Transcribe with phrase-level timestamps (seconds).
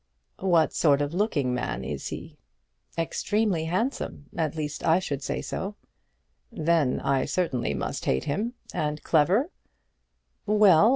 [0.39, 2.39] "What sort of looking man is he?"
[2.97, 5.75] "Extremely handsome; at least I should say so."
[6.51, 8.55] "Then I certainly must hate him.
[8.73, 9.51] And clever?"